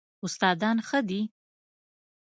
[0.25, 1.21] استادان ښه دي؟